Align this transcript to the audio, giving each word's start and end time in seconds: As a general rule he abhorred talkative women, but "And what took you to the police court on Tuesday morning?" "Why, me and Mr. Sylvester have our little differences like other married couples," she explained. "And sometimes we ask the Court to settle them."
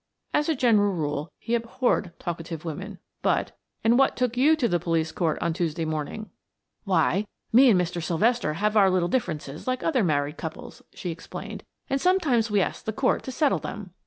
As 0.33 0.49
a 0.49 0.55
general 0.55 0.93
rule 0.93 1.31
he 1.37 1.53
abhorred 1.53 2.13
talkative 2.17 2.65
women, 2.65 2.97
but 3.21 3.55
"And 3.83 3.99
what 3.99 4.17
took 4.17 4.35
you 4.35 4.55
to 4.55 4.67
the 4.67 4.79
police 4.79 5.11
court 5.11 5.37
on 5.43 5.53
Tuesday 5.53 5.85
morning?" 5.85 6.31
"Why, 6.85 7.27
me 7.53 7.69
and 7.69 7.79
Mr. 7.79 8.01
Sylvester 8.01 8.53
have 8.53 8.75
our 8.75 8.89
little 8.89 9.09
differences 9.09 9.67
like 9.67 9.83
other 9.83 10.03
married 10.03 10.37
couples," 10.37 10.81
she 10.91 11.11
explained. 11.11 11.63
"And 11.87 12.01
sometimes 12.01 12.49
we 12.49 12.61
ask 12.61 12.83
the 12.85 12.91
Court 12.93 13.21
to 13.25 13.31
settle 13.31 13.59
them." 13.59 13.91